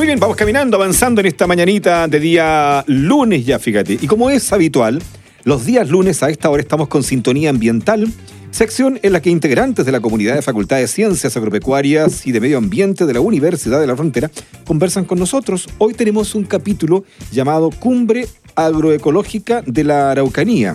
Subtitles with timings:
[0.00, 3.98] Bien, vamos caminando, avanzando en esta mañanita de día lunes ya, fíjate.
[4.00, 5.02] Y como es habitual,
[5.44, 8.10] los días lunes a esta hora estamos con Sintonía Ambiental,
[8.50, 12.40] sección en la que integrantes de la comunidad de Facultad de Ciencias Agropecuarias y de
[12.40, 14.30] Medio Ambiente de la Universidad de la Frontera
[14.66, 15.68] conversan con nosotros.
[15.76, 20.74] Hoy tenemos un capítulo llamado Cumbre Agroecológica de la Araucanía.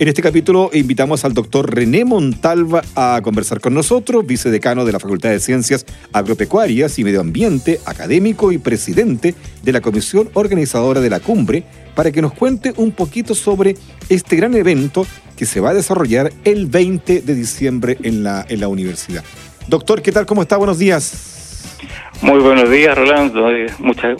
[0.00, 5.00] En este capítulo invitamos al doctor René Montalva a conversar con nosotros, vicedecano de la
[5.00, 9.34] Facultad de Ciencias Agropecuarias y Medio Ambiente, académico y presidente
[9.64, 11.64] de la comisión organizadora de la cumbre,
[11.96, 13.74] para que nos cuente un poquito sobre
[14.08, 15.04] este gran evento
[15.36, 19.24] que se va a desarrollar el 20 de diciembre en la, en la universidad.
[19.66, 20.26] Doctor, ¿qué tal?
[20.26, 20.56] ¿Cómo está?
[20.58, 21.74] Buenos días.
[22.22, 23.48] Muy buenos días, Rolando.
[23.80, 24.16] Muchas,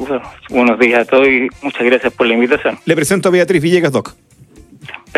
[0.51, 2.81] buenos días a todos y muchas gracias por la invitación.
[2.85, 4.17] Le presento a Beatriz Villegas, Doc.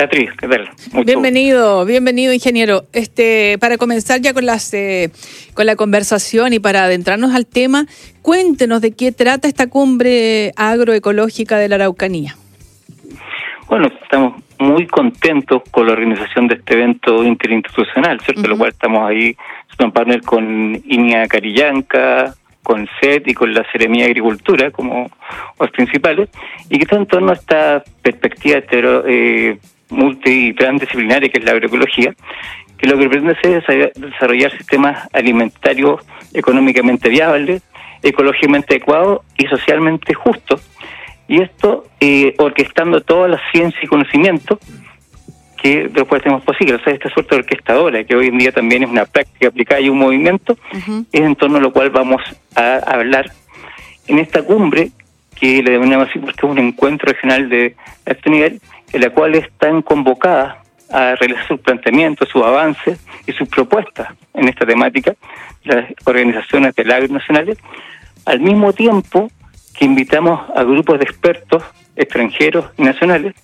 [0.01, 0.71] Beatriz, ¿qué tal?
[1.05, 2.85] bienvenido, bienvenido, ingeniero.
[2.95, 5.11] Este, para comenzar ya con las eh,
[5.53, 7.85] con la conversación y para adentrarnos al tema,
[8.23, 12.35] cuéntenos de qué trata esta cumbre agroecológica de la Araucanía.
[13.69, 18.49] Bueno, estamos muy contentos con la organización de este evento interinstitucional, ¿cierto?
[18.49, 19.37] Lo cual estamos ahí,
[19.79, 25.11] en partner con INIA Carillanca, con SED y con la Seremía de Agricultura como
[25.59, 26.31] los principales,
[26.71, 28.61] y que está en torno a esta perspectiva
[29.07, 29.59] eh,
[29.91, 32.15] multi y transdisciplinaria que es la agroecología,
[32.79, 36.01] que lo que pretende es desarrollar sistemas alimentarios
[36.33, 37.63] económicamente viables,
[38.03, 40.67] ecológicamente adecuados y socialmente justos.
[41.29, 44.59] Y esto eh, orquestando toda la ciencia y conocimiento
[45.61, 46.75] que después tenemos posible.
[46.75, 49.81] O sea, esta suerte de orquestadora, que hoy en día también es una práctica aplicada
[49.81, 50.57] y un movimiento,
[51.13, 52.23] es en torno a lo cual vamos
[52.57, 53.31] a hablar
[54.07, 54.91] en esta cumbre,
[55.39, 58.61] que le denominamos así porque es un encuentro regional de este nivel,
[58.93, 60.57] en la cual están convocadas
[60.91, 65.15] a realizar sus planteamientos, sus avances y sus propuestas en esta temática,
[65.65, 67.59] las organizaciones del agro nacionales,
[68.27, 69.31] al mismo tiempo
[69.75, 71.63] que invitamos a grupos de expertos
[71.97, 73.35] extranjeros y nacionales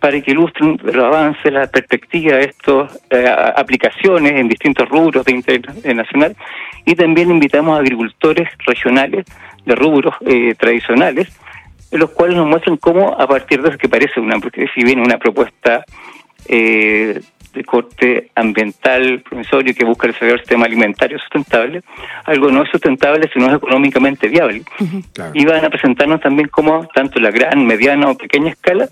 [0.00, 3.26] para que ilustren los avances, la perspectiva de estas eh,
[3.56, 6.36] aplicaciones en distintos rubros de interés nacional.
[6.84, 9.26] Y también invitamos a agricultores regionales
[9.66, 11.28] de rubros eh, tradicionales
[11.90, 14.36] en los cuales nos muestran cómo a partir de eso que parece una,
[14.74, 15.84] si bien una propuesta
[16.46, 17.20] eh,
[17.54, 21.82] de corte ambiental, promisorio, que busca desarrollar el sistema alimentario sustentable,
[22.24, 24.62] algo no es sustentable sino es económicamente viable.
[25.34, 28.88] Y van a presentarnos también cómo tanto la gran, mediana o pequeña escala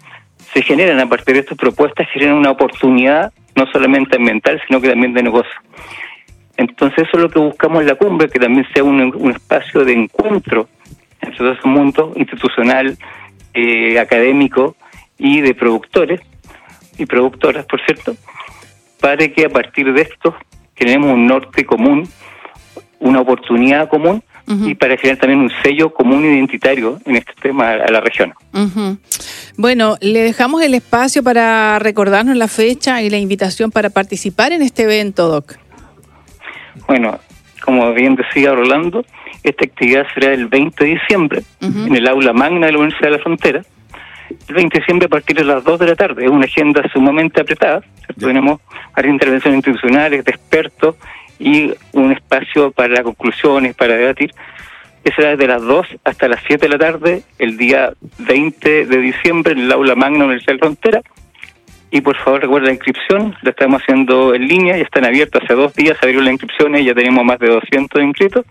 [0.53, 4.89] se generan a partir de estas propuestas, generan una oportunidad no solamente ambiental, sino que
[4.89, 5.55] también de negocio.
[6.57, 9.85] Entonces eso es lo que buscamos en la cumbre, que también sea un, un espacio
[9.85, 10.69] de encuentro
[11.27, 12.97] entre todo ese mundo institucional,
[13.55, 14.77] eh, académico
[15.19, 16.21] y de productores
[16.99, 18.17] y productoras, por cierto,
[19.01, 20.35] para que a partir de esto
[20.75, 22.09] tenemos un norte común,
[23.01, 27.91] una oportunidad común y para generar también un sello común identitario en este tema a
[27.91, 28.33] la región.
[29.57, 34.63] Bueno, le dejamos el espacio para recordarnos la fecha y la invitación para participar en
[34.63, 35.57] este evento, Doc.
[36.87, 37.19] Bueno,
[37.65, 39.05] como bien decía Rolando,
[39.51, 43.17] esta actividad será el 20 de diciembre en el aula magna de la Universidad de
[43.17, 43.63] la Frontera.
[44.49, 46.25] El 20 de diciembre a partir de las 2 de la tarde.
[46.25, 47.81] Es una agenda sumamente apretada.
[48.19, 48.61] Tenemos
[48.95, 50.97] varias intervenciones institucionales de expertos
[51.39, 54.33] y un espacio para conclusiones, para debatir.
[55.05, 58.99] Que será desde las 2 hasta las 7 de la tarde el día 20 de
[58.99, 61.03] diciembre en el aula magna de la Universidad de la Frontera.
[61.93, 65.55] Y por favor recuerden la inscripción, la estamos haciendo en línea, ya están abiertos hace
[65.55, 68.45] dos días, abrieron las inscripciones, ya tenemos más de 200 inscritos.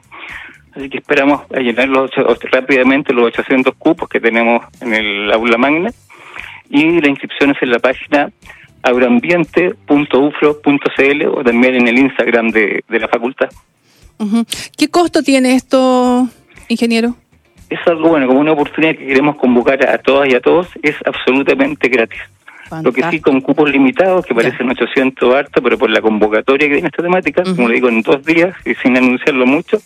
[0.75, 1.87] Así que esperamos a llenar
[2.51, 5.91] rápidamente los 800 cupos que tenemos en el aula magna.
[6.69, 8.29] Y la inscripción es en la página
[8.81, 13.47] agroambiente.ufro.cl o también en el Instagram de, la facultad.
[14.77, 16.27] ¿Qué costo tiene esto,
[16.67, 17.15] ingeniero?
[17.69, 20.95] Es algo bueno, como una oportunidad que queremos convocar a todas y a todos, es
[21.05, 22.19] absolutamente gratis.
[22.83, 26.73] Lo que sí con cupos limitados, que parecen 800 harto, pero por la convocatoria que
[26.75, 29.79] tiene esta temática, como le digo, en dos días y sin anunciarlo mucho,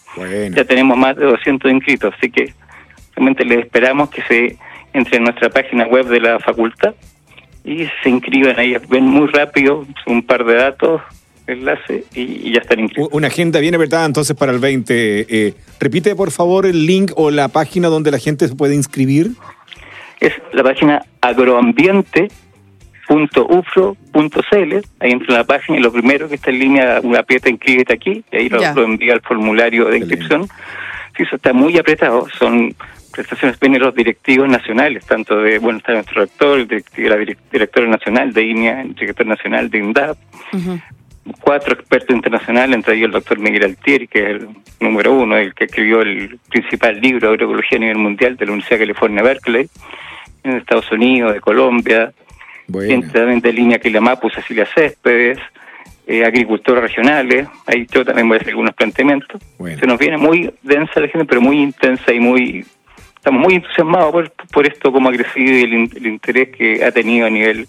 [0.56, 2.14] ya tenemos más de 200 inscritos.
[2.18, 2.54] Así que
[3.16, 4.58] realmente les esperamos que se
[4.94, 6.96] entre en nuestra página web de la facultad
[7.64, 8.76] y se inscriban ahí.
[8.90, 11.02] Ven muy rápido un par de datos,
[11.48, 13.10] enlace y, ya están inscritos.
[13.12, 15.28] Una agenda bien apretada entonces para el 20.
[15.30, 19.32] Eh, repite por favor el link o la página donde la gente se puede inscribir.
[20.20, 22.30] Es la página agroambiente
[23.10, 27.50] .ufro.cl, ahí entra en la página y lo primero que está en línea, una aprieta
[27.50, 30.48] inscríbete aquí, y ahí lo, envía al formulario de inscripción.
[31.18, 32.76] Sí, eso está muy apretado, son
[33.12, 37.18] prestaciones de los directivos nacionales, tanto de, bueno, está nuestro rector, el la
[37.52, 40.18] directora nacional de INEA, el director nacional de INDAP,
[41.42, 45.54] cuatro expertos internacionales, entre ellos el doctor Miguel Altieri, que es el número uno, el
[45.56, 49.24] que escribió el principal libro de agroecología a nivel mundial de la Universidad de California,
[49.24, 49.68] Berkeley,
[50.44, 52.14] en Estados Unidos, de Colombia,
[52.88, 55.38] gente también de línea Quilamapu, Cecilia Céspedes,
[56.08, 59.42] eh, agricultores regionales, ahí yo también voy a hacer algunos planteamientos.
[59.80, 62.66] Se nos viene muy densa la gente, pero muy intensa y muy...
[63.16, 67.28] Estamos muy entusiasmados por, por esto, como ha crecido y el interés que ha tenido
[67.28, 67.68] a nivel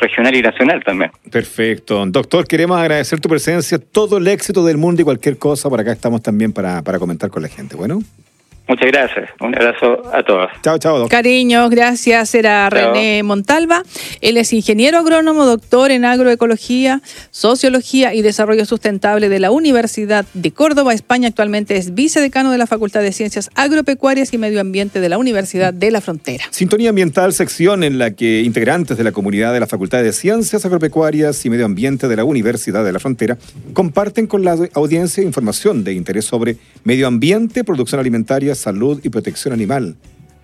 [0.00, 1.10] regional y nacional también.
[1.30, 2.04] Perfecto.
[2.06, 5.68] Doctor, queremos agradecer tu presencia, todo el éxito del mundo y cualquier cosa.
[5.68, 7.76] Por acá estamos también para, para comentar con la gente.
[7.76, 8.00] Bueno.
[8.70, 9.30] Muchas gracias.
[9.40, 10.48] Un abrazo a todos.
[10.62, 11.08] Chao, chao.
[11.08, 12.36] Cariños, gracias.
[12.36, 13.82] Era René Montalva.
[14.20, 17.02] Él es ingeniero agrónomo, doctor en agroecología,
[17.32, 21.26] sociología y desarrollo sustentable de la Universidad de Córdoba, España.
[21.26, 25.74] Actualmente es vicedecano de la Facultad de Ciencias Agropecuarias y Medio Ambiente de la Universidad
[25.74, 26.44] de la Frontera.
[26.50, 30.64] Sintonía Ambiental, sección en la que integrantes de la comunidad de la Facultad de Ciencias
[30.64, 33.36] Agropecuarias y Medio Ambiente de la Universidad de la Frontera
[33.72, 39.52] comparten con la audiencia información de interés sobre medio ambiente, producción alimentaria, salud y protección
[39.52, 39.96] animal,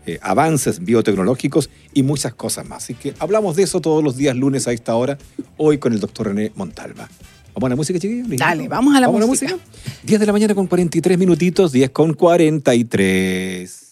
[0.06, 2.84] eh, avances biotecnológicos y muchas cosas más.
[2.84, 5.18] Así que hablamos de eso todos los días lunes a esta hora,
[5.56, 7.08] hoy con el doctor René Montalva.
[7.54, 8.28] ¿Vamos a la música, chiquillos?
[8.36, 9.56] Dale, vamos a la, música?
[10.02, 13.85] 10 de la mañana con 43 minutitos, 10 con 43.